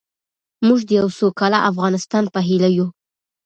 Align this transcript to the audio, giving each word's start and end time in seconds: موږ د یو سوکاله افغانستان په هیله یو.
موږ 0.67 0.79
د 0.85 0.89
یو 0.99 1.07
سوکاله 1.19 1.59
افغانستان 1.71 2.23
په 2.33 2.39
هیله 2.47 2.69
یو. 2.77 2.87